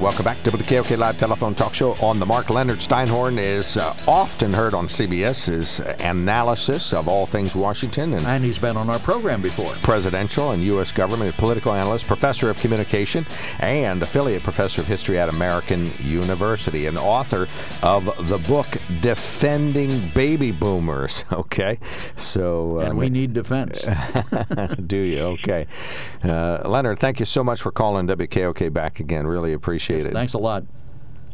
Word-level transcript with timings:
Welcome 0.00 0.24
back 0.24 0.42
to 0.44 0.50
the 0.50 0.64
KOK 0.64 0.96
Live 0.96 1.18
Telephone 1.18 1.54
Talk 1.54 1.74
Show 1.74 1.92
on 1.96 2.18
the 2.18 2.24
Mark 2.24 2.48
Leonard 2.48 2.78
Steinhorn 2.78 3.36
is 3.38 3.76
uh, 3.76 3.94
often 4.08 4.50
heard 4.50 4.72
on 4.72 4.88
CBS. 4.88 5.44
His 5.44 5.80
analysis 6.00 6.94
of 6.94 7.06
all 7.06 7.26
things 7.26 7.54
Washington 7.54 8.14
and, 8.14 8.26
and 8.26 8.42
he's 8.42 8.58
been 8.58 8.78
on 8.78 8.88
our 8.88 8.98
program 9.00 9.42
before. 9.42 9.74
Presidential 9.82 10.52
and 10.52 10.62
U.S. 10.62 10.90
government, 10.90 11.36
political 11.36 11.74
analyst, 11.74 12.06
professor 12.06 12.48
of 12.48 12.58
communication, 12.60 13.26
and 13.58 14.02
affiliate 14.02 14.42
professor 14.42 14.80
of 14.80 14.86
history 14.86 15.18
at 15.18 15.28
American 15.28 15.90
University, 16.02 16.86
and 16.86 16.96
author 16.96 17.46
of 17.82 18.06
the 18.28 18.38
book 18.38 18.68
Defending 19.02 20.08
Baby 20.14 20.50
Boomers. 20.50 21.26
Okay, 21.40 21.78
so 22.16 22.80
and 22.80 22.96
we 22.96 23.08
need 23.10 23.32
defense. 23.32 23.84
do 24.86 24.96
you? 24.96 25.20
Okay, 25.20 25.66
uh, 26.22 26.60
Leonard, 26.68 27.00
thank 27.00 27.18
you 27.18 27.26
so 27.26 27.42
much 27.42 27.60
for 27.62 27.72
calling 27.72 28.06
WKOK 28.06 28.72
back 28.72 29.00
again. 29.00 29.26
Really 29.26 29.52
appreciate 29.52 29.89
yes, 29.98 30.06
it. 30.06 30.12
Thanks 30.12 30.34
a 30.34 30.38
lot. 30.38 30.64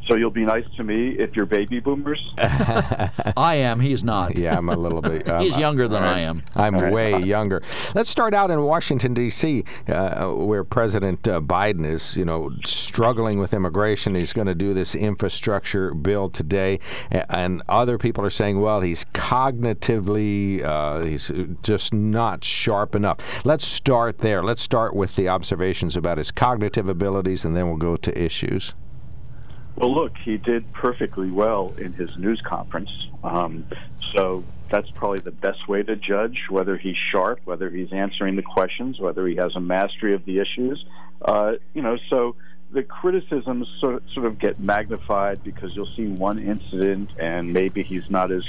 So 0.08 0.14
you'll 0.14 0.30
be 0.30 0.44
nice 0.44 0.64
to 0.76 0.84
me 0.84 1.16
if 1.18 1.34
you're 1.34 1.46
baby 1.46 1.80
boomers. 1.80 2.20
I 2.38 3.56
am. 3.56 3.80
He's 3.80 4.04
not. 4.04 4.36
Yeah, 4.36 4.56
I'm 4.56 4.68
a 4.68 4.76
little 4.76 5.02
bit. 5.02 5.16
Um, 5.26 5.42
He's 5.42 5.56
younger 5.56 5.88
than 5.88 6.02
right. 6.02 6.18
I 6.18 6.20
am. 6.20 6.42
I'm 6.54 6.74
right. 6.76 6.92
way 6.92 7.18
younger. 7.18 7.62
Let's 7.94 8.08
start 8.08 8.32
out 8.32 8.50
in 8.50 8.62
Washington 8.62 9.12
D.C., 9.12 9.64
uh, 9.88 10.28
where 10.28 10.62
President 10.62 11.26
uh, 11.26 11.40
Biden 11.40 11.84
is, 11.84 12.16
you 12.16 12.24
know, 12.24 12.52
struggling 12.64 13.38
with 13.38 13.52
immigration. 13.52 14.14
He's 14.14 14.32
going 14.32 14.46
to 14.46 14.54
do 14.54 14.72
this 14.72 14.94
infrastructure 14.94 15.94
bill 15.94 16.28
today, 16.28 16.78
and 17.10 17.62
other 17.68 17.98
people 17.98 18.24
are 18.24 18.30
saying, 18.30 18.60
well, 18.60 18.80
he's 18.80 19.04
cognitively, 19.06 20.62
uh, 20.64 21.04
he's 21.04 21.32
just 21.62 21.92
not 21.92 22.44
sharp 22.44 22.94
enough. 22.94 23.18
Let's 23.44 23.66
start 23.66 24.18
there. 24.18 24.42
Let's 24.44 24.62
start 24.62 24.94
with 24.94 25.16
the 25.16 25.28
observations 25.28 25.96
about 25.96 26.18
his 26.18 26.30
cognitive 26.30 26.88
abilities, 26.88 27.44
and 27.44 27.56
then 27.56 27.66
we'll 27.66 27.78
go 27.78 27.96
to 27.96 28.16
issues. 28.16 28.74
Well, 29.76 29.94
look, 29.94 30.16
he 30.24 30.38
did 30.38 30.72
perfectly 30.72 31.30
well 31.30 31.74
in 31.78 31.92
his 31.92 32.10
news 32.16 32.40
conference. 32.44 32.90
Um, 33.22 33.66
so 34.14 34.42
that's 34.70 34.90
probably 34.90 35.20
the 35.20 35.30
best 35.30 35.68
way 35.68 35.82
to 35.82 35.96
judge 35.96 36.46
whether 36.48 36.76
he's 36.76 36.96
sharp, 37.12 37.40
whether 37.44 37.68
he's 37.68 37.92
answering 37.92 38.36
the 38.36 38.42
questions, 38.42 38.98
whether 38.98 39.26
he 39.26 39.36
has 39.36 39.54
a 39.54 39.60
mastery 39.60 40.14
of 40.14 40.24
the 40.24 40.38
issues. 40.38 40.84
Uh, 41.20 41.52
you 41.74 41.82
know, 41.82 41.98
so 42.08 42.36
the 42.72 42.82
criticisms 42.82 43.68
sort 43.80 43.94
of, 43.94 44.02
sort 44.14 44.26
of 44.26 44.38
get 44.38 44.58
magnified 44.58 45.44
because 45.44 45.70
you'll 45.74 45.92
see 45.94 46.06
one 46.06 46.38
incident 46.38 47.10
and 47.18 47.52
maybe 47.52 47.82
he's 47.82 48.10
not 48.10 48.32
as 48.32 48.42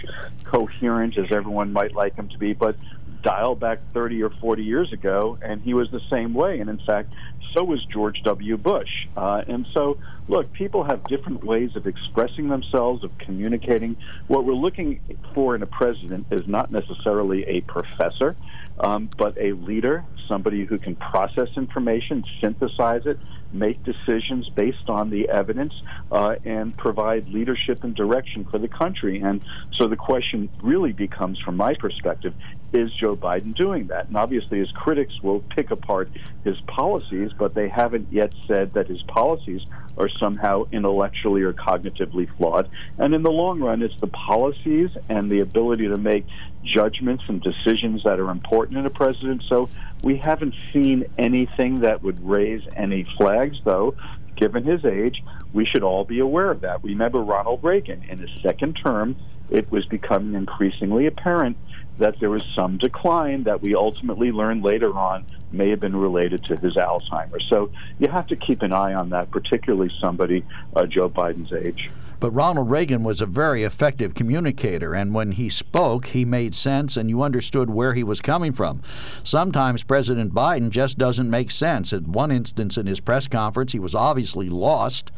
coherent 0.45 1.17
as 1.17 1.25
everyone 1.31 1.73
might 1.73 1.93
like 1.93 2.15
him 2.15 2.30
to 2.30 2.37
be. 2.37 2.53
But 2.53 2.77
dial 3.21 3.55
back 3.55 3.80
30 3.93 4.23
or 4.23 4.30
40 4.30 4.63
years 4.63 4.93
ago, 4.93 5.37
and 5.41 5.61
he 5.61 5.73
was 5.73 5.89
the 5.91 6.02
same 6.09 6.33
way. 6.33 6.59
And 6.59 6.69
in 6.69 6.80
fact, 6.80 7.13
so 7.53 7.63
was 7.63 7.83
George 7.85 8.21
W. 8.23 8.57
Bush. 8.57 9.07
Uh, 9.15 9.43
and 9.47 9.67
so, 9.73 9.97
look, 10.28 10.52
people 10.53 10.83
have 10.83 11.03
different 11.06 11.44
ways 11.44 11.75
of 11.75 11.88
expressing 11.88 12.50
themselves, 12.50 13.03
of 13.03 13.17
communicating. 13.17 13.95
What 14.28 14.45
we're 14.45 14.53
looking 14.53 15.00
for 15.33 15.56
in 15.56 15.61
a 15.61 15.67
president 15.67 16.28
is 16.31 16.47
not 16.47 16.72
necessarily 16.72 17.44
a 17.47 17.61
professor, 17.61 18.36
um, 18.80 19.09
but 19.17 19.38
a 19.38 19.53
leader, 19.53 20.03
somebody 20.28 20.66
who 20.66 20.78
can 20.78 20.95
process 20.95 21.50
information, 21.55 22.23
synthesize 22.42 23.05
it, 23.05 23.20
make 23.52 23.81
decisions 23.83 24.50
based 24.50 24.89
on 24.89 25.09
the 25.09 25.30
evidence, 25.30 25.73
uh, 26.11 26.36
and 26.44 26.75
provide 26.75 27.30
leadership 27.30 27.83
and 27.83 27.95
direction 27.95 28.45
for 28.45 28.58
the 28.58 28.67
country. 28.67 29.22
And 29.22 29.42
so 29.78 29.88
the 29.88 29.95
question 29.95 30.50
really 30.61 30.92
becomes, 30.92 31.39
from 31.39 31.55
my 31.55 31.73
perspective, 31.75 32.33
is 32.73 32.92
Joe 32.94 33.16
Biden 33.16 33.55
doing 33.55 33.88
that? 33.88 34.08
And 34.08 34.17
obviously, 34.17 34.59
his 34.59 34.72
critics 34.72 35.14
will 35.23 35.39
pick 35.39 35.72
apart 35.72 36.11
his 36.44 36.59
policies, 36.67 37.31
but 37.38 37.53
they 37.55 37.70
haven't 37.70 38.09
yet 38.11 38.33
said 38.45 38.73
that 38.73 38.88
his 38.88 39.02
policies 39.03 39.61
are 39.98 40.09
somehow 40.19 40.65
intellectually 40.71 41.41
or 41.41 41.53
cognitively 41.53 42.27
flawed. 42.37 42.69
And 42.97 43.13
in 43.13 43.23
the 43.23 43.31
long 43.31 43.59
run, 43.59 43.81
it's 43.81 43.99
the 43.99 44.07
policies 44.07 44.89
and 45.09 45.31
the 45.31 45.39
ability 45.39 45.87
to 45.87 45.97
make 45.97 46.25
judgments 46.64 47.23
and 47.27 47.42
decisions 47.42 48.03
that 48.03 48.19
are 48.19 48.30
important 48.30 48.77
in 48.77 48.86
a 48.86 48.89
president. 48.89 49.43
So 49.47 49.69
we 50.03 50.17
haven't 50.17 50.55
seen 50.73 51.05
anything 51.17 51.81
that 51.81 52.03
would 52.03 52.27
raise 52.27 52.61
any 52.75 53.08
flags, 53.17 53.58
though. 53.64 53.95
Given 54.36 54.64
his 54.64 54.86
age, 54.86 55.23
we 55.53 55.65
should 55.65 55.83
all 55.83 56.05
be 56.05 56.19
aware 56.19 56.52
of 56.52 56.61
that. 56.61 56.83
Remember 56.83 57.19
Ronald 57.19 57.63
Reagan 57.63 58.03
in 58.03 58.19
his 58.19 58.30
second 58.42 58.73
term, 58.73 59.15
it 59.49 59.71
was 59.71 59.85
becoming 59.85 60.33
increasingly 60.33 61.08
apparent 61.08 61.58
that 61.99 62.15
there 62.19 62.30
was 62.30 62.43
some 62.55 62.77
decline 62.77 63.43
that 63.43 63.61
we 63.61 63.75
ultimately 63.75 64.31
learned 64.31 64.63
later 64.63 64.95
on 64.97 65.25
may 65.52 65.69
have 65.69 65.80
been 65.80 65.95
related 65.95 66.43
to 66.43 66.55
his 66.58 66.75
Alzheimer's. 66.75 67.45
So 67.49 67.71
you 67.97 68.09
have 68.09 68.27
to 68.27 68.36
keep 68.36 68.61
an 68.61 68.73
eye 68.73 68.93
on 68.93 69.09
that, 69.09 69.31
particularly 69.31 69.91
somebody 69.99 70.45
uh, 70.75 70.86
Joe 70.86 71.09
Biden's 71.09 71.52
age. 71.53 71.89
But 72.20 72.32
Ronald 72.32 72.72
Reagan 72.72 73.04
was 73.04 73.22
a 73.22 73.26
very 73.26 73.64
effective 73.64 74.16
communicator, 74.16 74.95
and 74.95 75.14
when 75.14 75.33
he 75.33 75.50
spoke, 75.50 76.08
he 76.08 76.26
made 76.26 76.55
sense 76.55 76.98
and 76.98 77.10
you 77.10 77.22
understood 77.22 77.70
where 77.70 77.94
he 77.94 78.04
was 78.04 78.22
coming 78.22 78.54
from. 78.54 78.82
Sometimes 79.23 79.83
President 79.83 80.33
Biden 80.33 80.70
just 80.70 80.98
doesn't 80.98 81.30
make 81.30 81.52
sense. 81.52 81.94
At 81.94 82.08
one 82.08 82.32
instance 82.32 82.78
in 82.78 82.88
his 82.88 83.00
press 83.00 83.28
conference, 83.28 83.72
he 83.72 83.80
was 83.80 83.94
obviously 83.94 84.50
lost. 84.50 85.11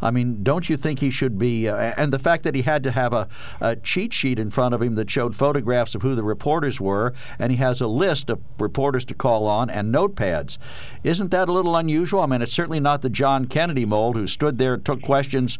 I 0.00 0.10
mean, 0.10 0.42
don't 0.42 0.68
you 0.68 0.76
think 0.76 0.98
he 0.98 1.10
should 1.10 1.38
be? 1.38 1.68
Uh, 1.68 1.94
and 1.96 2.12
the 2.12 2.18
fact 2.18 2.42
that 2.44 2.54
he 2.54 2.62
had 2.62 2.82
to 2.82 2.90
have 2.90 3.12
a, 3.12 3.28
a 3.60 3.76
cheat 3.76 4.12
sheet 4.12 4.38
in 4.38 4.50
front 4.50 4.74
of 4.74 4.82
him 4.82 4.94
that 4.96 5.10
showed 5.10 5.34
photographs 5.34 5.94
of 5.94 6.02
who 6.02 6.14
the 6.14 6.22
reporters 6.22 6.80
were, 6.80 7.14
and 7.38 7.50
he 7.50 7.58
has 7.58 7.80
a 7.80 7.86
list 7.86 8.28
of 8.28 8.40
reporters 8.58 9.04
to 9.06 9.14
call 9.14 9.46
on 9.46 9.70
and 9.70 9.92
notepads. 9.92 10.58
Isn't 11.02 11.30
that 11.30 11.48
a 11.48 11.52
little 11.52 11.76
unusual? 11.76 12.20
I 12.20 12.26
mean, 12.26 12.42
it's 12.42 12.52
certainly 12.52 12.80
not 12.80 13.02
the 13.02 13.10
John 13.10 13.46
Kennedy 13.46 13.84
mold 13.84 14.16
who 14.16 14.26
stood 14.26 14.58
there, 14.58 14.76
took 14.76 15.02
questions 15.02 15.58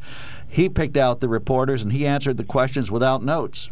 he 0.52 0.68
picked 0.68 0.98
out 0.98 1.20
the 1.20 1.28
reporters 1.28 1.82
and 1.82 1.92
he 1.92 2.06
answered 2.06 2.36
the 2.36 2.44
questions 2.44 2.90
without 2.90 3.24
notes. 3.24 3.70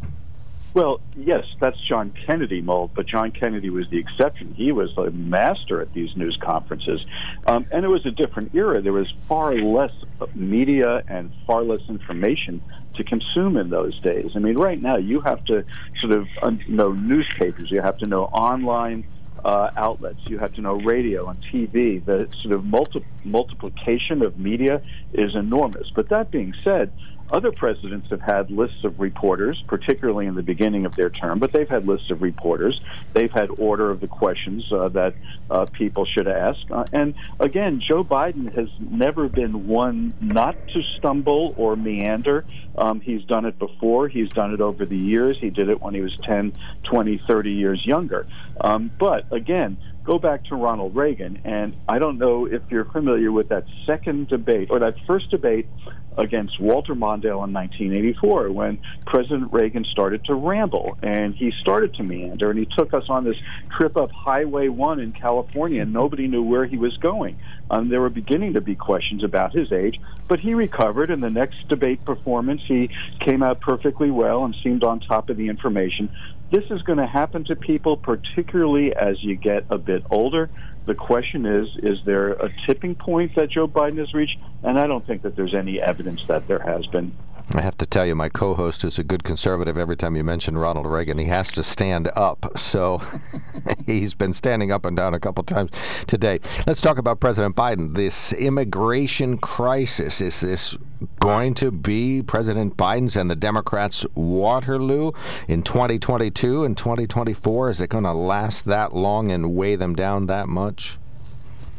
Well, 0.73 1.03
yes, 1.15 1.45
that's 1.61 1.79
John 1.79 2.11
Kennedy 2.25 2.63
mold, 2.63 2.93
but 2.95 3.05
John 3.05 3.33
Kennedy 3.33 3.69
was 3.69 3.91
the 3.91 3.99
exception. 3.99 4.55
He 4.55 4.73
was 4.73 4.97
a 4.97 5.11
master 5.11 5.83
at 5.83 5.93
these 5.93 6.17
news 6.17 6.39
conferences. 6.41 7.05
Um, 7.47 7.67
and 7.71 7.85
it 7.85 7.89
was 7.89 8.07
a 8.07 8.11
different 8.11 8.55
era. 8.55 8.81
There 8.81 8.95
was 8.95 9.13
far 9.29 9.55
less 9.57 9.93
media 10.35 11.03
and 11.07 11.31
far 11.47 11.65
less 11.65 11.83
information 11.89 12.63
to 12.95 13.05
consume 13.05 13.59
in 13.59 13.69
those 13.69 13.99
days. 14.01 14.31
I 14.35 14.39
mean, 14.39 14.57
right 14.57 14.81
now, 14.81 14.97
you 14.97 15.21
have 15.21 15.45
to 15.47 15.65
sort 16.01 16.13
of 16.13 16.27
know 16.67 16.93
newspapers, 16.93 17.71
you 17.71 17.83
have 17.83 17.99
to 17.99 18.07
know 18.07 18.25
online 18.27 19.07
uh, 19.45 19.71
outlets. 19.77 20.21
You 20.27 20.39
have 20.39 20.53
to 20.55 20.61
know 20.61 20.75
radio 20.75 21.29
and 21.29 21.39
TV. 21.53 22.05
The 22.05 22.29
sort 22.41 22.55
of 22.55 22.65
multi- 22.65 23.05
multiplication 23.25 24.23
of 24.23 24.39
media 24.39 24.83
is 25.13 25.35
enormous. 25.35 25.91
But 25.95 26.09
that 26.11 26.31
being 26.31 26.55
said, 26.63 26.93
other 27.33 27.53
presidents 27.53 28.09
have 28.11 28.21
had 28.21 28.51
lists 28.51 28.85
of 28.85 28.99
reporters, 28.99 29.63
particularly 29.67 30.27
in 30.27 30.35
the 30.35 30.43
beginning 30.43 30.87
of 30.87 30.95
their 30.97 31.11
term, 31.11 31.39
but 31.39 31.53
they've 31.53 31.69
had 31.69 31.87
lists 31.87 32.11
of 32.11 32.23
reporters. 32.23 32.81
They've 33.13 33.31
had 33.31 33.49
order 33.59 33.91
of 33.91 34.01
the 34.01 34.09
questions 34.09 34.65
uh, 34.73 34.89
that 34.91 35.15
uh, 35.51 35.67
people 35.67 36.07
should 36.07 36.29
ask. 36.29 36.59
Uh, 36.71 36.85
and 36.93 37.15
again, 37.39 37.81
Joe 37.87 38.05
Biden 38.05 38.55
has 38.57 38.69
never 38.79 39.29
been 39.29 39.67
one 39.67 40.15
not 40.21 40.57
to 40.69 40.83
stumble 40.99 41.55
or 41.57 41.77
meander. 41.77 42.45
Um, 42.77 43.01
he's 43.01 43.25
done 43.25 43.45
it 43.45 43.59
before, 43.59 44.09
he's 44.09 44.29
done 44.31 44.55
it 44.55 44.61
over 44.61 44.87
the 44.87 44.97
years. 44.97 45.37
He 45.41 45.51
did 45.51 45.69
it 45.69 45.81
when 45.81 45.95
he 45.95 46.01
was 46.01 46.17
10, 46.25 46.53
20, 46.85 47.23
30 47.29 47.51
years 47.53 47.83
younger. 47.85 48.27
Um, 48.61 48.91
but 48.99 49.33
again, 49.33 49.79
go 50.05 50.19
back 50.19 50.45
to 50.47 50.57
Ronald 50.57 50.97
Reagan, 50.97 51.41
and 51.45 51.77
I 51.89 51.99
don't 51.99 52.19
know 52.19 52.47
if 52.47 52.63
you're 52.71 52.87
familiar 52.87 53.31
with 53.31 53.49
that 53.51 53.65
second 53.87 54.29
debate 54.29 54.69
or 54.71 54.81
that 54.81 54.95
first 55.07 55.31
debate 55.31 55.67
against 56.17 56.61
Walter 56.61 56.95
Mondale 56.95 57.45
in 57.45 57.53
1984 57.53 58.51
when 58.51 58.79
President 59.07 59.53
Reagan 59.53 59.85
started 59.85 60.25
to 60.25 60.35
ramble 60.35 60.99
and 61.03 61.35
he 61.35 61.53
started 61.61 61.95
to 61.95 62.03
meander 62.03 62.51
and 62.51 62.59
he 62.59 62.69
took 62.77 62.93
us 62.93 63.05
on 63.09 63.25
this 63.25 63.37
trip 63.77 63.97
up 63.97 64.11
Highway 64.13 64.69
1 64.69 65.01
in 65.01 65.13
California 65.13 65.83
and 65.83 65.93
nobody 65.93 66.29
knew 66.29 66.43
where 66.43 66.67
he 66.67 66.77
was 66.77 66.97
going. 66.99 67.37
Um, 67.71 67.89
there 67.89 68.01
were 68.01 68.11
beginning 68.11 68.55
to 68.55 68.61
be 68.61 68.75
questions 68.75 69.23
about 69.23 69.55
his 69.55 69.71
age, 69.73 70.01
but 70.29 70.41
he 70.41 70.55
recovered. 70.55 71.11
In 71.11 71.21
the 71.21 71.31
next 71.31 71.69
debate 71.69 72.05
performance, 72.05 72.63
he 72.67 72.91
came 73.25 73.43
out 73.43 73.61
perfectly 73.61 74.11
well 74.11 74.45
and 74.45 74.57
seemed 74.63 74.85
on 74.85 75.01
top 75.01 75.31
of 75.31 75.37
the 75.37 75.49
information. 75.49 76.11
This 76.51 76.65
is 76.71 76.83
going 76.83 76.99
to 76.99 77.07
happen 77.07 77.45
to 77.45 77.55
people, 77.55 77.97
particularly 77.97 78.95
as 78.95 79.23
you 79.23 79.37
get 79.37 79.67
a 79.71 79.79
bit 79.79 80.03
older. 80.11 80.51
The 80.87 80.95
question 80.95 81.47
is, 81.47 81.69
is 81.83 81.99
there 82.05 82.33
a 82.33 82.51
tipping 82.67 82.95
point 82.95 83.35
that 83.37 83.51
Joe 83.51 83.69
Biden 83.69 83.99
has 83.99 84.13
reached? 84.15 84.39
And 84.63 84.79
I 84.79 84.87
don't 84.87 85.07
think 85.07 85.23
that 85.23 85.37
there's 85.37 85.55
any 85.55 85.81
evidence 85.81 86.25
that 86.29 86.47
there 86.49 86.59
has 86.59 86.87
been. 86.87 87.13
I 87.53 87.63
have 87.63 87.77
to 87.79 87.87
tell 87.87 88.07
you, 88.07 88.15
my 88.15 88.29
co 88.29 88.55
host 88.55 88.85
is 88.85 88.99
a 89.01 89.03
good 89.03 89.25
conservative. 89.25 89.77
Every 89.77 89.97
time 89.97 90.15
you 90.15 90.23
mention 90.23 90.57
Ronald 90.57 90.87
Reagan, 90.87 91.19
he 91.19 91.25
has 91.25 91.53
to 91.55 91.65
stand 91.65 92.09
up. 92.15 92.57
So 92.57 93.03
he's 93.87 94.15
been 94.15 94.33
standing 94.33 94.71
up 94.71 94.85
and 94.85 94.97
down 94.97 95.15
a 95.15 95.21
couple 95.21 95.43
times 95.43 95.71
today. 96.07 96.39
Let's 96.69 96.81
talk 96.81 96.97
about 96.97 97.19
President 97.19 97.57
Biden. 97.57 97.97
This 97.97 98.33
immigration 98.35 99.37
crisis 99.37 100.21
is 100.21 100.41
this 100.41 100.79
going 101.19 101.55
to 101.55 101.73
be 101.73 102.23
President 102.23 102.77
Biden's 102.77 103.17
and 103.17 103.29
the 103.29 103.37
Democrats' 103.37 104.07
Waterloo 104.15 105.11
in 105.49 105.65
2022 105.65 106.65
and 106.65 106.77
2024? 106.77 107.71
Is 107.71 107.81
it 107.81 107.91
going 107.91 108.05
to 108.05 108.13
last 108.13 108.65
that 108.67 108.95
long 108.95 109.33
and 109.33 109.57
weigh 109.57 109.75
them 109.75 109.97
down 109.97 110.27
that 110.27 110.49
much? 110.49 110.99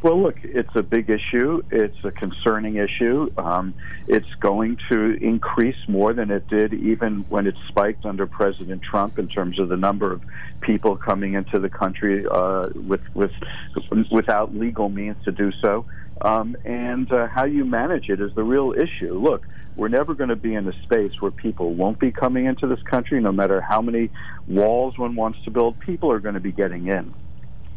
Well, 0.01 0.19
look, 0.19 0.38
it's 0.44 0.75
a 0.75 0.81
big 0.81 1.12
issue. 1.12 1.62
It's 1.69 1.98
a 2.03 2.09
concerning 2.09 2.77
issue. 2.77 3.30
Um, 3.38 3.75
it's 4.07 4.33
going 4.39 4.77
to 4.89 5.15
increase 5.24 5.77
more 5.88 6.12
than 6.12 6.31
it 6.31 6.48
did 6.48 6.74
even 6.74 7.24
when 7.30 7.45
it 7.45 7.53
spiked 7.68 8.03
under 8.06 8.25
President 8.25 8.81
Trump 8.81 9.19
in 9.19 9.27
terms 9.27 9.59
of 9.59 9.69
the 9.69 9.77
number 9.77 10.12
of 10.12 10.24
people 10.62 10.98
coming 10.98 11.33
into 11.36 11.59
the 11.59 11.69
country 11.69 12.25
uh, 12.31 12.69
with, 12.74 13.01
with 13.13 13.31
without 14.12 14.56
legal 14.56 14.89
means 14.89 15.18
to 15.25 15.31
do 15.31 15.51
so. 15.63 15.86
Um, 16.21 16.56
and 16.65 17.12
uh, 17.12 17.27
how 17.27 17.45
you 17.45 17.63
manage 17.63 18.09
it 18.09 18.19
is 18.19 18.33
the 18.33 18.44
real 18.44 18.74
issue. 18.74 19.13
Look, 19.19 19.45
we're 19.75 19.88
never 19.88 20.15
going 20.15 20.30
to 20.30 20.36
be 20.36 20.56
in 20.56 20.68
a 20.68 20.74
space 20.83 21.12
where 21.19 21.31
people 21.31 21.75
won't 21.75 22.00
be 22.00 22.12
coming 22.12 22.45
into 22.45 22.65
this 22.65 22.81
country, 22.83 23.21
no 23.21 23.31
matter 23.31 23.62
how 23.62 23.81
many 23.81 24.09
walls 24.48 24.98
one 24.98 25.15
wants 25.15 25.39
to 25.45 25.51
build. 25.51 25.80
People 25.80 26.12
are 26.12 26.19
going 26.19 26.36
to 26.36 26.42
be 26.42 26.51
getting 26.51 26.88
in. 26.88 27.13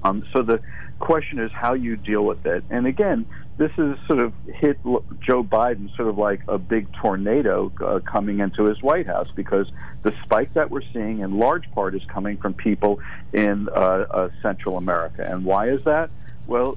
Um, 0.05 0.25
so 0.35 0.43
the 0.43 0.61
question 0.99 1.39
is 1.39 1.51
how 1.53 1.73
you 1.75 1.97
deal 1.97 2.25
with 2.25 2.45
it. 2.47 2.63
And 2.71 2.87
again, 2.87 3.27
this 3.57 3.71
is 3.79 3.97
sort 4.07 4.21
of 4.21 4.33
hit 4.47 4.83
Joe 5.21 5.45
Biden 5.45 5.95
sort 5.97 6.09
of 6.09 6.19
like 6.19 6.43
a 6.49 6.59
big 6.59 6.93
tornado 6.93 7.73
uh, 7.81 8.01
coming 8.01 8.41
into 8.41 8.65
his 8.65 8.83
White 8.83 9.07
House 9.07 9.29
because 9.35 9.71
the 10.03 10.13
spike 10.25 10.55
that 10.55 10.71
we're 10.71 10.83
seeing 10.93 11.21
in 11.21 11.39
large 11.39 11.71
part 11.73 11.95
is 11.95 12.03
coming 12.09 12.37
from 12.37 12.55
people 12.55 13.01
in 13.33 13.69
uh, 13.69 13.73
uh, 14.11 14.29
Central 14.43 14.77
America. 14.77 15.25
And 15.29 15.45
why 15.45 15.69
is 15.69 15.85
that? 15.85 16.11
Well, 16.47 16.77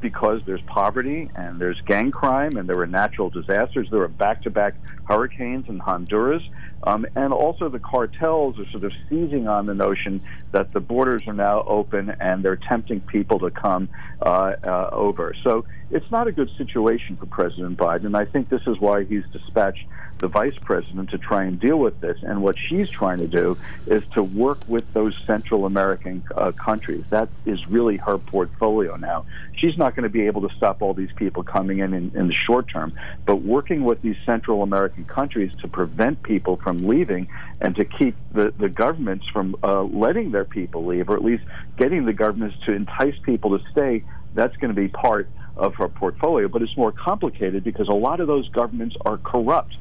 because 0.00 0.40
there's 0.44 0.60
poverty 0.62 1.30
and 1.36 1.60
there's 1.60 1.80
gang 1.82 2.10
crime 2.10 2.56
and 2.56 2.68
there 2.68 2.76
were 2.76 2.86
natural 2.86 3.30
disasters. 3.30 3.88
There 3.90 4.00
were 4.00 4.08
back 4.08 4.42
to 4.42 4.50
back 4.50 4.74
hurricanes 5.04 5.68
in 5.68 5.78
Honduras. 5.78 6.42
Um, 6.86 7.06
and 7.14 7.32
also, 7.32 7.70
the 7.70 7.78
cartels 7.78 8.58
are 8.58 8.68
sort 8.70 8.84
of 8.84 8.92
seizing 9.08 9.48
on 9.48 9.64
the 9.66 9.74
notion 9.74 10.20
that 10.52 10.72
the 10.72 10.80
borders 10.80 11.22
are 11.26 11.32
now 11.32 11.62
open 11.62 12.10
and 12.20 12.44
they're 12.44 12.56
tempting 12.56 13.00
people 13.00 13.38
to 13.38 13.50
come 13.50 13.88
uh, 14.20 14.56
uh, 14.62 14.90
over. 14.92 15.34
So 15.42 15.64
it's 15.94 16.10
not 16.10 16.26
a 16.26 16.32
good 16.32 16.50
situation 16.58 17.16
for 17.16 17.26
President 17.26 17.78
Biden. 17.78 18.06
And 18.06 18.16
I 18.16 18.24
think 18.24 18.48
this 18.48 18.66
is 18.66 18.78
why 18.80 19.04
he's 19.04 19.24
dispatched 19.32 19.86
the 20.18 20.26
vice 20.26 20.56
president 20.60 21.10
to 21.10 21.18
try 21.18 21.44
and 21.44 21.58
deal 21.60 21.78
with 21.78 22.00
this. 22.00 22.18
And 22.22 22.42
what 22.42 22.56
she's 22.58 22.90
trying 22.90 23.18
to 23.18 23.28
do 23.28 23.56
is 23.86 24.02
to 24.14 24.22
work 24.22 24.58
with 24.66 24.92
those 24.92 25.14
Central 25.24 25.66
American 25.66 26.24
uh, 26.34 26.50
countries. 26.52 27.04
That 27.10 27.28
is 27.46 27.64
really 27.68 27.96
her 27.98 28.18
portfolio 28.18 28.96
now. 28.96 29.24
She's 29.56 29.78
not 29.78 29.94
going 29.94 30.02
to 30.02 30.08
be 30.08 30.26
able 30.26 30.48
to 30.48 30.54
stop 30.56 30.82
all 30.82 30.94
these 30.94 31.12
people 31.14 31.44
coming 31.44 31.78
in, 31.78 31.94
in 31.94 32.10
in 32.14 32.26
the 32.26 32.34
short 32.34 32.68
term, 32.68 32.92
but 33.24 33.36
working 33.36 33.84
with 33.84 34.02
these 34.02 34.16
Central 34.26 34.62
American 34.62 35.04
countries 35.04 35.52
to 35.60 35.68
prevent 35.68 36.22
people 36.22 36.56
from 36.56 36.88
leaving 36.88 37.28
and 37.60 37.76
to 37.76 37.84
keep 37.84 38.16
the, 38.32 38.52
the 38.58 38.68
governments 38.68 39.26
from 39.32 39.54
uh, 39.62 39.82
letting 39.82 40.32
their 40.32 40.44
people 40.44 40.84
leave, 40.86 41.08
or 41.08 41.16
at 41.16 41.24
least 41.24 41.44
getting 41.76 42.04
the 42.04 42.12
governments 42.12 42.56
to 42.66 42.72
entice 42.72 43.14
people 43.22 43.56
to 43.56 43.64
stay. 43.70 44.02
That's 44.34 44.56
going 44.56 44.74
to 44.74 44.80
be 44.80 44.88
part 44.88 45.28
of 45.56 45.74
her 45.76 45.88
portfolio, 45.88 46.48
but 46.48 46.62
it's 46.62 46.76
more 46.76 46.92
complicated 46.92 47.64
because 47.64 47.88
a 47.88 47.92
lot 47.92 48.20
of 48.20 48.26
those 48.26 48.48
governments 48.48 48.96
are 49.04 49.18
corrupt. 49.18 49.76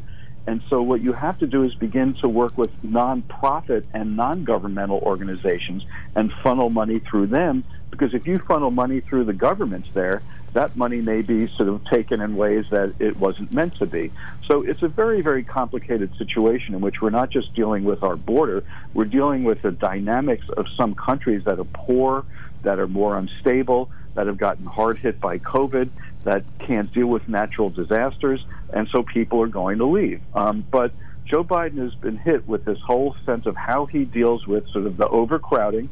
And 0.45 0.61
so, 0.69 0.81
what 0.81 1.01
you 1.01 1.13
have 1.13 1.39
to 1.39 1.47
do 1.47 1.63
is 1.63 1.73
begin 1.75 2.15
to 2.15 2.27
work 2.27 2.57
with 2.57 2.69
nonprofit 2.83 3.85
and 3.93 4.17
non 4.17 4.43
governmental 4.43 4.99
organizations 4.99 5.85
and 6.15 6.33
funnel 6.43 6.69
money 6.69 6.99
through 6.99 7.27
them. 7.27 7.63
Because 7.91 8.13
if 8.13 8.27
you 8.27 8.39
funnel 8.39 8.71
money 8.71 8.99
through 8.99 9.23
the 9.23 9.33
governments 9.33 9.87
there, 9.93 10.21
that 10.51 10.75
money 10.75 11.01
may 11.01 11.21
be 11.21 11.47
sort 11.55 11.69
of 11.69 11.83
taken 11.85 12.19
in 12.19 12.35
ways 12.35 12.65
that 12.71 12.93
it 12.99 13.17
wasn't 13.17 13.53
meant 13.53 13.75
to 13.75 13.85
be. 13.85 14.11
So, 14.45 14.63
it's 14.63 14.83
a 14.83 14.89
very, 14.89 15.21
very 15.21 15.45
complicated 15.45 16.13
situation 16.17 16.75
in 16.75 16.81
which 16.81 17.01
we're 17.01 17.09
not 17.09 17.29
just 17.29 17.53
dealing 17.55 17.85
with 17.85 18.03
our 18.03 18.17
border, 18.17 18.65
we're 18.93 19.05
dealing 19.05 19.45
with 19.45 19.61
the 19.61 19.71
dynamics 19.71 20.49
of 20.49 20.65
some 20.75 20.93
countries 20.93 21.45
that 21.45 21.57
are 21.57 21.63
poor, 21.63 22.25
that 22.63 22.79
are 22.79 22.87
more 22.87 23.17
unstable, 23.17 23.89
that 24.15 24.27
have 24.27 24.37
gotten 24.37 24.65
hard 24.65 24.97
hit 24.97 25.19
by 25.19 25.39
COVID, 25.39 25.89
that 26.23 26.43
can't 26.59 26.91
deal 26.93 27.07
with 27.07 27.27
natural 27.27 27.69
disasters, 27.69 28.43
and 28.71 28.87
so 28.89 29.03
people 29.03 29.41
are 29.41 29.47
going 29.47 29.77
to 29.79 29.85
leave. 29.85 30.21
Um, 30.33 30.65
but 30.69 30.93
Joe 31.25 31.43
Biden 31.43 31.77
has 31.77 31.95
been 31.95 32.17
hit 32.17 32.47
with 32.47 32.65
this 32.65 32.79
whole 32.79 33.15
sense 33.25 33.45
of 33.45 33.55
how 33.55 33.85
he 33.85 34.05
deals 34.05 34.45
with 34.45 34.67
sort 34.69 34.85
of 34.85 34.97
the 34.97 35.07
overcrowding 35.07 35.89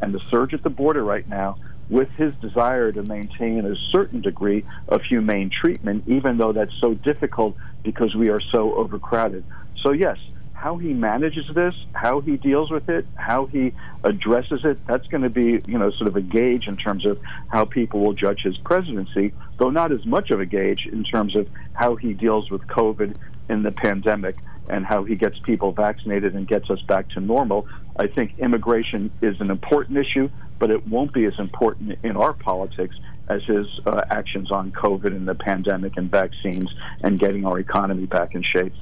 and 0.00 0.14
the 0.14 0.20
surge 0.30 0.54
at 0.54 0.62
the 0.62 0.70
border 0.70 1.02
right 1.02 1.28
now 1.28 1.56
with 1.88 2.10
his 2.12 2.34
desire 2.36 2.92
to 2.92 3.02
maintain 3.02 3.64
a 3.66 3.76
certain 3.90 4.20
degree 4.20 4.64
of 4.88 5.02
humane 5.02 5.50
treatment, 5.50 6.04
even 6.06 6.38
though 6.38 6.52
that's 6.52 6.74
so 6.80 6.94
difficult 6.94 7.56
because 7.82 8.14
we 8.14 8.30
are 8.30 8.40
so 8.40 8.74
overcrowded. 8.74 9.44
So, 9.82 9.92
yes, 9.92 10.18
how 10.64 10.78
he 10.78 10.94
manages 10.94 11.44
this, 11.54 11.74
how 11.92 12.22
he 12.22 12.38
deals 12.38 12.70
with 12.70 12.88
it, 12.88 13.04
how 13.16 13.44
he 13.44 13.70
addresses 14.02 14.64
it, 14.64 14.78
that's 14.86 15.06
going 15.08 15.22
to 15.22 15.28
be, 15.28 15.60
you 15.70 15.76
know, 15.76 15.90
sort 15.90 16.08
of 16.08 16.16
a 16.16 16.22
gauge 16.22 16.66
in 16.66 16.74
terms 16.74 17.04
of 17.04 17.20
how 17.48 17.66
people 17.66 18.00
will 18.00 18.14
judge 18.14 18.40
his 18.40 18.56
presidency, 18.56 19.34
though 19.58 19.68
not 19.68 19.92
as 19.92 20.06
much 20.06 20.30
of 20.30 20.40
a 20.40 20.46
gauge 20.46 20.88
in 20.90 21.04
terms 21.04 21.36
of 21.36 21.46
how 21.74 21.96
he 21.96 22.14
deals 22.14 22.50
with 22.50 22.66
COVID 22.66 23.14
in 23.50 23.62
the 23.62 23.72
pandemic 23.72 24.36
and 24.66 24.86
how 24.86 25.04
he 25.04 25.16
gets 25.16 25.38
people 25.40 25.70
vaccinated 25.72 26.34
and 26.34 26.48
gets 26.48 26.70
us 26.70 26.80
back 26.80 27.10
to 27.10 27.20
normal. 27.20 27.68
I 27.98 28.06
think 28.06 28.38
immigration 28.38 29.10
is 29.20 29.38
an 29.42 29.50
important 29.50 29.98
issue, 29.98 30.30
but 30.58 30.70
it 30.70 30.88
won't 30.88 31.12
be 31.12 31.26
as 31.26 31.38
important 31.38 31.98
in 32.02 32.16
our 32.16 32.32
politics 32.32 32.96
as 33.28 33.42
his 33.44 33.66
uh, 33.84 34.00
actions 34.08 34.50
on 34.50 34.72
COVID 34.72 35.08
and 35.08 35.28
the 35.28 35.34
pandemic 35.34 35.98
and 35.98 36.10
vaccines 36.10 36.74
and 37.02 37.18
getting 37.18 37.44
our 37.44 37.58
economy 37.58 38.06
back 38.06 38.34
in 38.34 38.42
shape. 38.42 38.72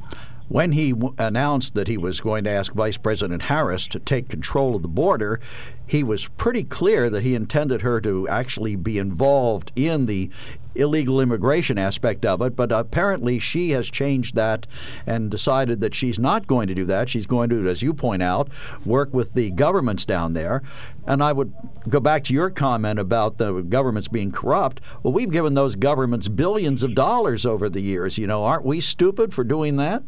When 0.52 0.72
he 0.72 0.90
w- 0.90 1.14
announced 1.16 1.75
that 1.76 1.88
he 1.88 1.96
was 1.96 2.20
going 2.20 2.44
to 2.44 2.50
ask 2.50 2.75
Vice 2.75 2.99
President 2.99 3.44
Harris 3.44 3.87
to 3.87 3.99
take 3.99 4.28
control 4.28 4.76
of 4.76 4.82
the 4.82 4.88
border, 4.88 5.40
he 5.87 6.02
was 6.02 6.28
pretty 6.28 6.62
clear 6.62 7.08
that 7.08 7.22
he 7.22 7.34
intended 7.34 7.81
her 7.81 8.02
to 8.02 8.28
actually 8.28 8.76
be 8.76 8.99
involved 8.99 9.72
in 9.75 10.04
the 10.04 10.28
illegal 10.75 11.22
immigration 11.22 11.78
aspect 11.78 12.26
of 12.26 12.43
it, 12.43 12.54
but 12.54 12.70
apparently 12.70 13.38
she 13.38 13.70
has 13.70 13.90
changed 13.90 14.34
that 14.34 14.66
and 15.06 15.31
decided 15.31 15.81
that 15.81 15.94
she's 15.94 16.19
not 16.19 16.46
going 16.46 16.69
to 16.69 16.75
do 16.75 16.84
that. 16.84 17.08
She's 17.08 17.25
going 17.25 17.49
to, 17.49 17.66
as 17.66 17.82
you 17.82 17.94
point 17.94 18.22
out, 18.22 18.50
work 18.84 19.14
with 19.14 19.32
the 19.32 19.52
governments 19.52 20.04
down 20.04 20.34
there. 20.34 20.62
And 21.06 21.22
I 21.22 21.32
would 21.32 21.54
go 21.88 21.99
back 21.99 22.25
to 22.25 22.34
your 22.34 22.50
comment 22.50 22.99
about 22.99 23.38
the 23.38 23.62
governments 23.62 24.08
being 24.08 24.31
corrupt. 24.31 24.82
Well, 25.02 25.14
we've 25.14 25.32
given 25.32 25.54
those 25.54 25.76
governments 25.76 26.28
billions 26.28 26.82
of 26.82 26.94
dollars 26.94 27.46
over 27.46 27.70
the 27.70 27.81
years. 27.81 28.19
You 28.19 28.26
know, 28.26 28.44
aren't 28.44 28.66
we 28.66 28.82
stupid 28.82 29.32
for 29.32 29.44
doing 29.44 29.76
that? 29.76 30.02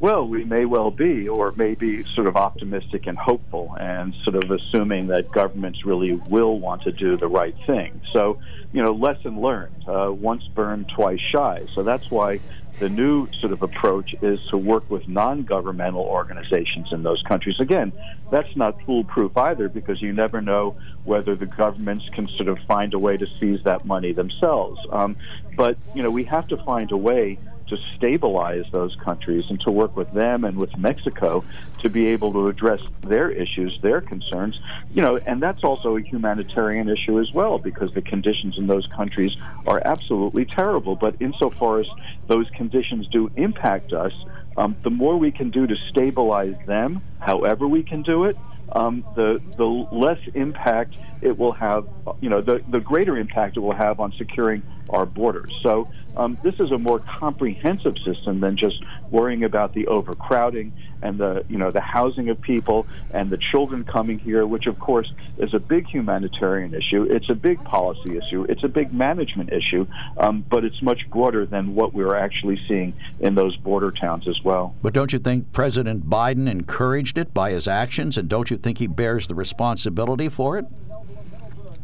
Well, 0.00 0.26
we 0.26 0.44
may 0.46 0.64
well 0.64 0.90
be, 0.90 1.28
or 1.28 1.52
maybe 1.56 2.04
sort 2.14 2.26
of 2.26 2.34
optimistic 2.34 3.06
and 3.06 3.18
hopeful, 3.18 3.76
and 3.78 4.14
sort 4.24 4.42
of 4.42 4.50
assuming 4.50 5.08
that 5.08 5.30
governments 5.30 5.84
really 5.84 6.14
will 6.14 6.58
want 6.58 6.82
to 6.84 6.92
do 6.92 7.18
the 7.18 7.28
right 7.28 7.54
thing. 7.66 8.00
So, 8.14 8.38
you 8.72 8.82
know, 8.82 8.92
lesson 8.92 9.42
learned: 9.42 9.84
uh, 9.86 10.10
once 10.10 10.48
burned, 10.54 10.88
twice 10.88 11.20
shy. 11.20 11.66
So 11.74 11.82
that's 11.82 12.10
why 12.10 12.40
the 12.78 12.88
new 12.88 13.28
sort 13.40 13.52
of 13.52 13.60
approach 13.60 14.14
is 14.22 14.40
to 14.48 14.56
work 14.56 14.88
with 14.88 15.06
non-governmental 15.06 16.00
organizations 16.00 16.88
in 16.92 17.02
those 17.02 17.22
countries. 17.28 17.56
Again, 17.60 17.92
that's 18.30 18.56
not 18.56 18.80
foolproof 18.86 19.36
either, 19.36 19.68
because 19.68 20.00
you 20.00 20.14
never 20.14 20.40
know 20.40 20.76
whether 21.04 21.34
the 21.36 21.44
governments 21.44 22.06
can 22.14 22.26
sort 22.38 22.48
of 22.48 22.58
find 22.66 22.94
a 22.94 22.98
way 22.98 23.18
to 23.18 23.26
seize 23.38 23.62
that 23.64 23.84
money 23.84 24.14
themselves. 24.14 24.80
Um, 24.90 25.16
but 25.58 25.76
you 25.94 26.02
know, 26.02 26.10
we 26.10 26.24
have 26.24 26.48
to 26.48 26.56
find 26.56 26.90
a 26.90 26.96
way 26.96 27.38
to 27.70 27.76
stabilize 27.96 28.64
those 28.72 28.94
countries 28.96 29.44
and 29.48 29.60
to 29.60 29.70
work 29.70 29.96
with 29.96 30.10
them 30.12 30.44
and 30.44 30.56
with 30.58 30.76
Mexico 30.76 31.44
to 31.78 31.88
be 31.88 32.08
able 32.08 32.32
to 32.32 32.46
address 32.48 32.80
their 33.02 33.30
issues, 33.30 33.78
their 33.82 34.00
concerns. 34.00 34.58
You 34.92 35.02
know, 35.02 35.18
and 35.26 35.42
that's 35.42 35.64
also 35.64 35.96
a 35.96 36.02
humanitarian 36.02 36.88
issue 36.88 37.18
as 37.20 37.32
well 37.32 37.58
because 37.58 37.92
the 37.94 38.02
conditions 38.02 38.58
in 38.58 38.66
those 38.66 38.86
countries 38.94 39.32
are 39.66 39.80
absolutely 39.84 40.44
terrible. 40.44 40.96
But 40.96 41.16
insofar 41.20 41.80
as 41.80 41.86
those 42.28 42.48
conditions 42.50 43.08
do 43.08 43.30
impact 43.36 43.92
us, 43.92 44.12
um, 44.56 44.76
the 44.82 44.90
more 44.90 45.16
we 45.16 45.30
can 45.30 45.50
do 45.50 45.66
to 45.66 45.76
stabilize 45.88 46.56
them, 46.66 47.02
however 47.18 47.66
we 47.66 47.82
can 47.82 48.02
do 48.02 48.24
it, 48.24 48.36
um, 48.72 49.04
the 49.16 49.40
the 49.56 49.64
less 49.64 50.20
impact 50.34 50.94
it 51.22 51.38
will 51.38 51.52
have, 51.52 51.86
you 52.20 52.30
know, 52.30 52.40
the, 52.40 52.62
the 52.68 52.80
greater 52.80 53.16
impact 53.16 53.56
it 53.56 53.60
will 53.60 53.74
have 53.74 54.00
on 54.00 54.12
securing 54.16 54.62
our 54.90 55.06
borders. 55.06 55.50
So 55.62 55.88
um, 56.16 56.38
this 56.42 56.54
is 56.58 56.70
a 56.72 56.78
more 56.78 56.98
comprehensive 56.98 57.96
system 58.04 58.40
than 58.40 58.56
just 58.56 58.82
worrying 59.10 59.44
about 59.44 59.74
the 59.74 59.86
overcrowding 59.86 60.72
and 61.02 61.18
the 61.18 61.44
you 61.48 61.56
know 61.56 61.70
the 61.70 61.80
housing 61.80 62.28
of 62.28 62.40
people 62.40 62.86
and 63.12 63.30
the 63.30 63.38
children 63.38 63.84
coming 63.84 64.18
here, 64.18 64.46
which 64.46 64.66
of 64.66 64.78
course 64.78 65.10
is 65.38 65.54
a 65.54 65.58
big 65.58 65.86
humanitarian 65.86 66.74
issue. 66.74 67.04
It's 67.04 67.30
a 67.30 67.34
big 67.34 67.62
policy 67.64 68.16
issue. 68.16 68.44
It's 68.48 68.64
a 68.64 68.68
big 68.68 68.92
management 68.92 69.52
issue, 69.52 69.86
um, 70.18 70.44
but 70.48 70.64
it's 70.64 70.82
much 70.82 71.08
broader 71.10 71.46
than 71.46 71.74
what 71.74 71.94
we're 71.94 72.16
actually 72.16 72.60
seeing 72.68 72.92
in 73.20 73.34
those 73.34 73.56
border 73.56 73.90
towns 73.90 74.28
as 74.28 74.42
well. 74.44 74.74
But 74.82 74.92
don't 74.92 75.12
you 75.12 75.18
think 75.18 75.52
President 75.52 76.08
Biden 76.08 76.50
encouraged 76.50 77.16
it 77.16 77.32
by 77.32 77.52
his 77.52 77.66
actions, 77.66 78.16
and 78.18 78.28
don't 78.28 78.50
you 78.50 78.56
think 78.56 78.78
he 78.78 78.86
bears 78.86 79.28
the 79.28 79.34
responsibility 79.34 80.28
for 80.28 80.58
it? 80.58 80.66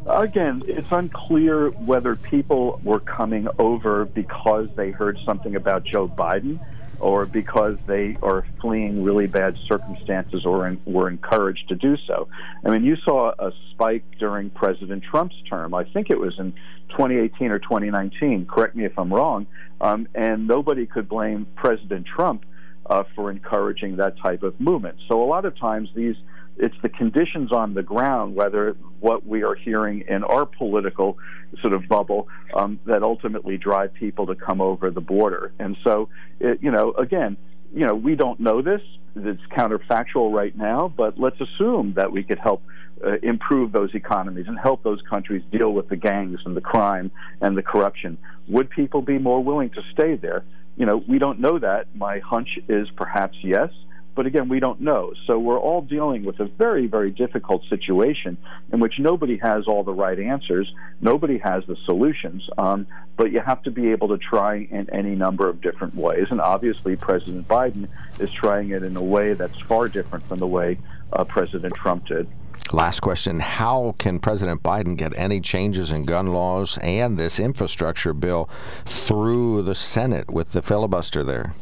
Again, 0.09 0.63
it's 0.67 0.87
unclear 0.91 1.71
whether 1.71 2.15
people 2.15 2.81
were 2.85 3.01
coming 3.01 3.49
over 3.59 4.05
because 4.05 4.69
they 4.77 4.91
heard 4.93 5.19
something 5.25 5.57
about 5.57 5.85
Joe 5.85 6.09
Biden. 6.09 6.61
or 6.99 7.27
because 7.27 7.77
they 7.87 8.17
are 8.23 8.47
fleeing 8.61 9.03
really 9.03 9.27
bad 9.27 9.57
circumstances 9.69 10.47
or 10.47 10.67
in, 10.67 10.81
were 10.87 11.09
encouraged 11.09 11.69
to 11.69 11.75
do 11.75 11.97
so. 12.07 12.29
I 12.65 12.71
mean, 12.71 12.85
you 12.85 12.97
saw 12.97 13.33
a 13.39 13.53
spike 13.71 14.05
during 14.19 14.51
President 14.51 15.05
Trump's 15.05 15.37
term. 15.49 15.75
I 15.75 15.85
think 15.85 16.11
it 16.11 16.19
was 16.19 16.39
in 16.39 16.53
2018 16.91 17.51
or 17.51 17.59
2019. 17.59 18.47
Correct 18.47 18.75
me 18.75 18.85
if 18.85 18.99
I'm 18.99 19.13
wrong. 19.13 19.47
Um, 19.81 20.09
and 20.15 20.47
nobody 20.47 20.87
could 20.87 21.09
blame 21.09 21.47
President 21.55 22.07
Trump 22.07 22.45
uh, 22.89 23.05
for 23.15 23.31
encouraging 23.31 23.97
that 23.97 24.17
type 24.19 24.43
of 24.43 24.59
movement. 24.61 24.97
So 25.09 25.23
a 25.23 25.27
lot 25.27 25.45
of 25.45 25.59
times 25.59 25.91
these 25.95 26.17
it's 26.59 26.77
the 26.83 26.89
conditions 26.89 27.53
on 27.53 27.75
the 27.75 27.83
ground, 27.83 28.35
whether 28.35 28.77
what 29.01 29.27
we 29.27 29.43
are 29.43 29.55
hearing 29.55 30.05
in 30.09 30.25
our 30.25 30.47
political 30.47 31.19
sort 31.61 31.73
of 31.73 31.87
bubble, 31.89 32.29
um, 32.55 32.81
that 32.87 33.03
ultimately 33.03 33.57
drive 33.57 33.93
people 33.95 34.27
to 34.27 34.35
come 34.35 34.61
over 34.61 34.91
the 34.91 35.01
border. 35.01 35.53
And 35.59 35.77
so, 35.85 36.09
it, 36.41 36.59
you 36.63 36.71
know, 36.71 36.93
again, 36.93 37.37
you 37.75 37.87
know, 37.87 37.95
we 37.95 38.15
don't 38.15 38.41
know 38.41 38.63
this. 38.63 38.81
It's 39.17 39.43
counterfactual 39.57 40.33
right 40.33 40.57
now, 40.57 40.93
but 40.95 41.19
let's 41.19 41.41
assume 41.41 41.95
that 41.97 42.13
we 42.13 42.23
could 42.23 42.39
help 42.39 42.63
uh, 43.05 43.17
improve 43.23 43.73
those 43.73 43.95
economies 43.95 44.47
and 44.49 44.59
help 44.59 44.83
those 44.83 45.01
countries 45.09 45.43
deal 45.51 45.73
with 45.73 45.89
the 45.89 45.97
gangs 45.97 46.41
and 46.45 46.57
the 46.57 46.61
crime 46.61 47.11
and 47.41 47.57
the 47.57 47.63
corruption. 47.63 48.19
Would 48.49 48.71
people 48.71 49.03
be 49.03 49.19
more 49.19 49.43
willing 49.43 49.71
to 49.71 49.83
stay 49.93 50.17
there? 50.17 50.45
You 50.77 50.87
know, 50.87 51.03
we 51.09 51.19
don't 51.19 51.41
know 51.41 51.59
that. 51.59 51.95
My 51.95 52.19
hunch 52.21 52.59
is 52.69 52.89
perhaps 52.97 53.37
yes. 53.43 53.71
But 54.17 54.25
again, 54.25 54.49
we 54.49 54.61
don't 54.61 54.81
know. 54.81 55.13
So 55.27 55.39
we're 55.39 55.61
all 55.61 55.83
dealing 55.83 56.25
with 56.25 56.41
a 56.41 56.47
very, 56.47 56.87
very 56.87 57.11
difficult 57.11 57.63
situation 57.69 58.39
in 58.73 58.81
which 58.81 58.95
nobody 58.99 59.37
has 59.37 59.67
all 59.69 59.85
the 59.85 59.93
right 59.93 60.19
answers, 60.19 60.73
nobody 61.03 61.37
has 61.39 61.65
the 61.67 61.77
solutions, 61.85 62.43
um, 62.57 62.87
but 63.19 63.31
you 63.31 63.41
have 63.41 63.63
to 63.65 63.71
be 63.71 63.93
able 63.93 64.09
to 64.09 64.19
try 64.19 64.67
in 64.71 64.89
any 64.91 65.15
number 65.15 65.49
of 65.49 65.61
different 65.61 65.95
ways. 65.95 66.27
And 66.31 66.41
obviously, 66.41 66.97
President 66.97 67.47
Biden 67.47 67.89
is 68.19 68.31
trying 68.33 68.71
it 68.71 68.83
in 68.83 68.97
a 68.97 69.03
way 69.03 69.35
that's 69.35 69.61
far 69.61 69.87
different 69.89 70.27
from 70.27 70.39
the 70.39 70.47
way 70.47 70.79
uh, 71.13 71.25
President 71.25 71.75
Trump 71.75 72.07
did. 72.07 72.27
Last 72.73 73.01
question 73.01 73.39
How 73.39 73.95
can 73.99 74.19
President 74.19 74.63
Biden 74.63 74.97
get 74.97 75.13
any 75.17 75.41
changes 75.41 75.93
in 75.93 76.05
gun 76.05 76.29
laws 76.29 76.79
and 76.79 77.19
this 77.19 77.39
infrastructure 77.39 78.15
bill 78.15 78.49
through 78.87 79.63
the 79.63 79.75
Senate 79.75 80.31
with 80.31 80.53
the 80.53 80.63
filibuster 80.63 81.23
there? 81.23 81.55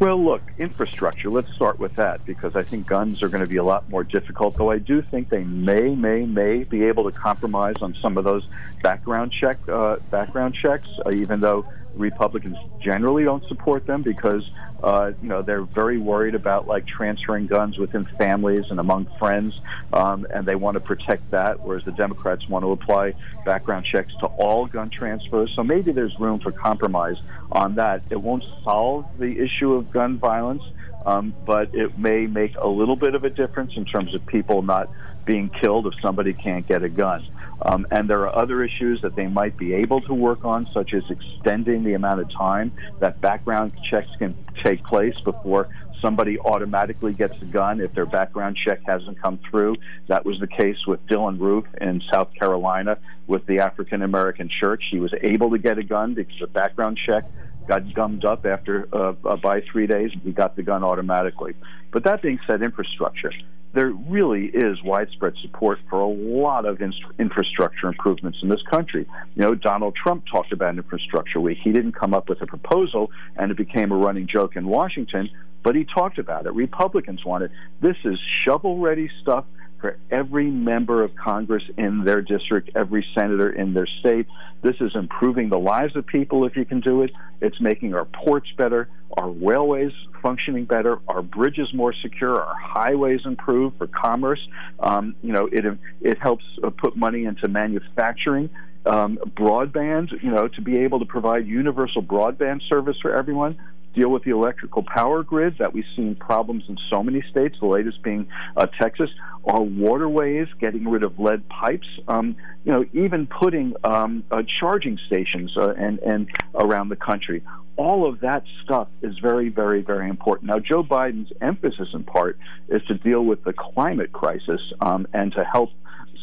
Well, 0.00 0.24
look, 0.24 0.40
infrastructure. 0.56 1.28
Let's 1.28 1.52
start 1.52 1.78
with 1.78 1.96
that 1.96 2.24
because 2.24 2.56
I 2.56 2.62
think 2.62 2.86
guns 2.86 3.22
are 3.22 3.28
going 3.28 3.42
to 3.42 3.46
be 3.46 3.58
a 3.58 3.64
lot 3.64 3.86
more 3.90 4.02
difficult. 4.02 4.56
Though 4.56 4.70
I 4.70 4.78
do 4.78 5.02
think 5.02 5.28
they 5.28 5.44
may, 5.44 5.94
may, 5.94 6.24
may 6.24 6.64
be 6.64 6.84
able 6.84 7.04
to 7.04 7.12
compromise 7.12 7.76
on 7.82 7.94
some 8.00 8.16
of 8.16 8.24
those 8.24 8.48
background 8.82 9.30
check 9.30 9.58
uh, 9.68 9.96
background 10.10 10.54
checks, 10.54 10.88
uh, 11.04 11.10
even 11.12 11.40
though 11.40 11.66
Republicans 11.94 12.56
generally 12.82 13.24
don't 13.24 13.46
support 13.46 13.86
them 13.86 14.02
because 14.02 14.48
uh, 14.82 15.12
you 15.20 15.28
know 15.28 15.42
they're 15.42 15.64
very 15.64 15.98
worried 15.98 16.34
about 16.34 16.66
like 16.66 16.86
transferring 16.86 17.46
guns 17.46 17.78
within 17.78 18.06
families 18.18 18.64
and 18.70 18.80
among 18.80 19.06
friends, 19.18 19.58
um, 19.92 20.26
and 20.32 20.46
they 20.46 20.54
want 20.54 20.74
to 20.74 20.80
protect 20.80 21.30
that. 21.30 21.60
Whereas 21.60 21.84
the 21.84 21.92
Democrats 21.92 22.48
want 22.48 22.64
to 22.64 22.72
apply 22.72 23.14
background 23.44 23.86
checks 23.90 24.12
to 24.20 24.26
all 24.26 24.66
gun 24.66 24.90
transfers. 24.90 25.52
So 25.54 25.62
maybe 25.62 25.92
there's 25.92 26.14
room 26.18 26.40
for 26.40 26.52
compromise 26.52 27.16
on 27.52 27.74
that. 27.76 28.02
It 28.10 28.20
won't 28.20 28.44
solve 28.64 29.06
the 29.18 29.38
issue 29.38 29.74
of 29.74 29.90
gun 29.90 30.18
violence, 30.18 30.62
um, 31.04 31.34
but 31.46 31.74
it 31.74 31.98
may 31.98 32.26
make 32.26 32.54
a 32.56 32.68
little 32.68 32.96
bit 32.96 33.14
of 33.14 33.24
a 33.24 33.30
difference 33.30 33.72
in 33.76 33.84
terms 33.84 34.14
of 34.14 34.24
people 34.26 34.62
not 34.62 34.90
being 35.24 35.50
killed 35.60 35.86
if 35.86 35.94
somebody 36.00 36.32
can't 36.32 36.66
get 36.66 36.82
a 36.82 36.88
gun. 36.88 37.26
Um, 37.62 37.86
and 37.90 38.08
there 38.08 38.20
are 38.20 38.36
other 38.36 38.64
issues 38.64 39.02
that 39.02 39.16
they 39.16 39.26
might 39.26 39.56
be 39.56 39.74
able 39.74 40.00
to 40.02 40.14
work 40.14 40.44
on, 40.44 40.66
such 40.72 40.94
as 40.94 41.02
extending 41.10 41.84
the 41.84 41.94
amount 41.94 42.20
of 42.20 42.30
time 42.32 42.72
that 43.00 43.20
background 43.20 43.72
checks 43.90 44.08
can 44.18 44.34
take 44.64 44.82
place 44.84 45.18
before 45.24 45.68
somebody 46.00 46.38
automatically 46.38 47.12
gets 47.12 47.40
a 47.42 47.44
gun 47.44 47.80
if 47.80 47.92
their 47.94 48.06
background 48.06 48.56
check 48.56 48.80
hasn't 48.86 49.20
come 49.20 49.38
through. 49.50 49.76
That 50.08 50.24
was 50.24 50.38
the 50.40 50.46
case 50.46 50.86
with 50.86 51.04
Dylann 51.06 51.38
Roof 51.38 51.66
in 51.80 52.02
South 52.10 52.32
Carolina 52.34 52.98
with 53.26 53.46
the 53.46 53.60
African 53.60 54.02
American 54.02 54.48
church. 54.48 54.82
He 54.90 54.98
was 54.98 55.12
able 55.22 55.50
to 55.50 55.58
get 55.58 55.78
a 55.78 55.82
gun 55.82 56.14
because 56.14 56.38
the 56.40 56.46
background 56.46 56.98
check 57.04 57.24
got 57.68 57.92
gummed 57.94 58.24
up 58.24 58.46
after 58.46 58.88
uh, 58.92 59.14
uh, 59.24 59.36
by 59.36 59.60
three 59.60 59.86
days. 59.86 60.10
He 60.24 60.32
got 60.32 60.56
the 60.56 60.62
gun 60.62 60.82
automatically. 60.82 61.54
But 61.90 62.04
that 62.04 62.22
being 62.22 62.40
said, 62.46 62.62
infrastructure 62.62 63.32
there 63.72 63.90
really 63.90 64.46
is 64.46 64.82
widespread 64.82 65.34
support 65.42 65.78
for 65.88 66.00
a 66.00 66.08
lot 66.08 66.64
of 66.64 66.80
in- 66.80 66.92
infrastructure 67.18 67.86
improvements 67.86 68.38
in 68.42 68.48
this 68.48 68.62
country. 68.70 69.06
You 69.36 69.42
know, 69.42 69.54
Donald 69.54 69.94
Trump 69.94 70.24
talked 70.30 70.52
about 70.52 70.76
infrastructure 70.76 71.40
week. 71.40 71.58
He 71.62 71.72
didn't 71.72 71.92
come 71.92 72.12
up 72.12 72.28
with 72.28 72.42
a 72.42 72.46
proposal, 72.46 73.10
and 73.36 73.50
it 73.50 73.56
became 73.56 73.92
a 73.92 73.96
running 73.96 74.26
joke 74.26 74.56
in 74.56 74.66
Washington, 74.66 75.30
but 75.62 75.76
he 75.76 75.84
talked 75.84 76.18
about 76.18 76.46
it. 76.46 76.54
Republicans 76.54 77.24
want 77.24 77.44
it. 77.44 77.50
This 77.80 77.96
is 78.04 78.18
shovel 78.44 78.78
ready 78.78 79.08
stuff 79.22 79.44
for 79.80 79.98
every 80.10 80.50
member 80.50 81.02
of 81.02 81.14
Congress 81.16 81.62
in 81.76 82.04
their 82.04 82.22
district, 82.22 82.70
every 82.74 83.06
senator 83.18 83.50
in 83.50 83.74
their 83.74 83.86
state. 84.00 84.26
This 84.62 84.76
is 84.80 84.92
improving 84.94 85.48
the 85.48 85.58
lives 85.58 85.96
of 85.96 86.06
people 86.06 86.44
if 86.44 86.56
you 86.56 86.64
can 86.64 86.80
do 86.80 87.02
it. 87.02 87.10
It's 87.40 87.60
making 87.60 87.94
our 87.94 88.04
ports 88.04 88.48
better, 88.56 88.88
our 89.16 89.30
railways 89.30 89.92
functioning 90.22 90.66
better, 90.66 90.98
our 91.08 91.22
bridges 91.22 91.72
more 91.72 91.94
secure, 92.02 92.40
our 92.40 92.54
highways 92.54 93.20
improved 93.24 93.78
for 93.78 93.86
commerce. 93.86 94.40
Um, 94.80 95.16
you 95.22 95.32
know, 95.32 95.48
it 95.50 95.64
it 96.00 96.18
helps 96.18 96.44
uh, 96.62 96.70
put 96.70 96.96
money 96.96 97.24
into 97.24 97.48
manufacturing. 97.48 98.50
Um, 98.86 99.18
broadband, 99.36 100.22
you 100.22 100.30
know, 100.30 100.48
to 100.48 100.62
be 100.62 100.78
able 100.78 101.00
to 101.00 101.04
provide 101.04 101.46
universal 101.46 102.02
broadband 102.02 102.60
service 102.68 102.96
for 103.02 103.14
everyone 103.14 103.58
deal 103.94 104.08
with 104.10 104.24
the 104.24 104.30
electrical 104.30 104.82
power 104.82 105.22
grid 105.22 105.56
that 105.58 105.72
we've 105.72 105.84
seen 105.96 106.14
problems 106.14 106.64
in 106.68 106.76
so 106.88 107.02
many 107.02 107.22
states, 107.30 107.56
the 107.60 107.66
latest 107.66 108.02
being 108.02 108.28
uh, 108.56 108.66
Texas, 108.80 109.10
our 109.44 109.62
waterways, 109.62 110.48
getting 110.60 110.88
rid 110.88 111.02
of 111.02 111.18
lead 111.18 111.48
pipes, 111.48 111.86
um, 112.08 112.36
you 112.64 112.72
know, 112.72 112.84
even 112.92 113.26
putting 113.26 113.74
um, 113.84 114.22
uh, 114.30 114.42
charging 114.60 114.98
stations 115.06 115.52
uh, 115.56 115.72
and, 115.76 115.98
and 116.00 116.28
around 116.54 116.88
the 116.88 116.96
country. 116.96 117.42
All 117.76 118.06
of 118.06 118.20
that 118.20 118.44
stuff 118.62 118.88
is 119.00 119.18
very, 119.20 119.48
very, 119.48 119.80
very 119.80 120.10
important. 120.10 120.50
Now, 120.50 120.58
Joe 120.58 120.82
Biden's 120.82 121.32
emphasis 121.40 121.88
in 121.94 122.04
part 122.04 122.38
is 122.68 122.82
to 122.88 122.94
deal 122.94 123.24
with 123.24 123.42
the 123.44 123.54
climate 123.54 124.12
crisis 124.12 124.60
um, 124.80 125.06
and 125.14 125.32
to 125.32 125.44
help 125.44 125.70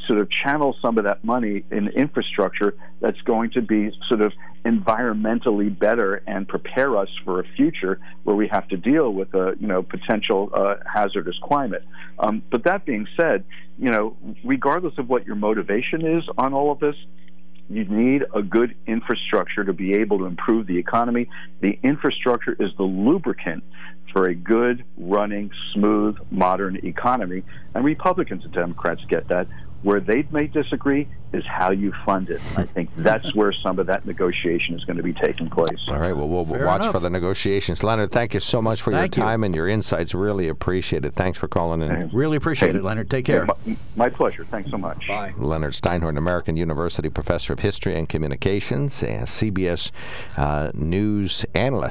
sort 0.08 0.20
of 0.20 0.30
channel 0.30 0.76
some 0.82 0.98
of 0.98 1.04
that 1.04 1.24
money 1.24 1.64
in 1.72 1.90
infrastructure 1.90 2.76
that's 3.00 3.20
going 3.22 3.52
to 3.52 3.62
be 3.62 3.92
sort 4.08 4.22
of 4.22 4.34
environmentally 4.66 5.78
better 5.78 6.22
and 6.28 6.48
prepare 6.48 6.98
us 6.98 7.10
for 7.24 7.40
a 7.40 7.44
future 7.56 8.00
where 8.24 8.36
we 8.36 8.48
have 8.48 8.68
to 8.68 8.78
deal 8.78 9.14
with 9.14 9.34
a 9.34 9.56
you 9.60 9.68
know 9.68 9.84
potential 9.84 10.50
uh, 10.54 10.76
hazardous 10.92 11.38
climate. 11.44 11.84
Um, 12.20 12.42
but 12.50 12.64
that 12.64 12.86
being 12.86 13.08
said, 13.20 13.46
you 13.78 13.92
know, 13.92 14.18
regardless 14.44 14.98
of 14.98 15.08
what 15.10 15.26
your 15.26 15.36
motivation 15.36 16.06
is 16.06 16.24
on 16.38 16.54
all 16.54 16.72
of 16.72 16.80
this, 16.80 16.96
you 17.70 17.84
need 17.86 18.24
a 18.34 18.42
good 18.42 18.76
infrastructure 18.88 19.64
to 19.64 19.74
be 19.74 19.96
able 19.96 20.20
to 20.20 20.26
improve 20.26 20.68
the 20.68 20.78
economy. 20.78 21.30
The 21.60 21.78
infrastructure 21.84 22.56
is 22.60 22.72
the 22.78 22.84
lubricant 22.84 23.64
for 24.14 24.30
a 24.30 24.36
good, 24.36 24.86
running, 24.98 25.52
smooth, 25.74 26.18
modern 26.32 26.78
economy. 26.86 27.44
And 27.76 27.84
Republicans 27.84 28.46
and 28.46 28.54
Democrats 28.54 29.02
get 29.10 29.28
that. 29.28 29.48
Where 29.88 30.02
they 30.02 30.28
may 30.32 30.48
disagree 30.48 31.08
is 31.32 31.46
how 31.46 31.72
you 31.72 31.94
fund 32.06 32.30
it. 32.30 32.42
I 32.58 32.64
think 32.64 32.90
that's 32.98 33.34
where 33.36 33.54
some 33.54 33.80
of 33.80 33.88
that 33.88 34.06
negotiation 34.06 34.76
is 34.76 34.84
going 34.84 34.98
to 34.98 35.04
be 35.04 35.14
taking 35.14 35.50
place. 35.50 35.80
All 35.88 35.98
right. 35.98 36.12
Well, 36.12 36.28
we'll 36.28 36.44
Fair 36.44 36.66
watch 36.66 36.82
enough. 36.82 36.92
for 36.92 37.00
the 37.00 37.10
negotiations. 37.10 37.84
Leonard, 37.84 38.12
thank 38.12 38.34
you 38.34 38.42
so 38.42 38.62
much 38.62 38.82
for 38.82 38.92
thank 38.92 39.16
your 39.16 39.26
time 39.26 39.42
you. 39.42 39.46
and 39.46 39.56
your 39.56 39.70
insights. 39.70 40.14
Really 40.14 40.50
appreciate 40.50 41.06
it. 41.06 41.16
Thanks 41.16 41.38
for 41.38 41.48
calling 41.48 41.82
in. 41.82 42.10
Really 42.10 42.36
appreciate 42.36 42.76
it, 42.76 42.84
Leonard. 42.84 43.10
Take 43.10 43.24
care. 43.24 43.46
Yeah, 43.46 43.54
my, 43.66 43.78
my, 43.96 44.10
pleasure. 44.10 44.44
Thanks 44.44 44.72
so 44.72 44.78
much. 44.78 45.08
Bye. 45.08 45.34
Leonard 45.38 45.72
Steinhorn, 45.72 46.18
American 46.18 46.58
University 46.58 47.10
professor 47.10 47.54
of 47.54 47.60
history 47.60 47.98
and 47.98 48.10
communications 48.10 49.04
and 49.04 49.26
CBS 49.26 49.92
uh, 50.36 50.72
News 50.74 51.46
analyst. 51.56 51.86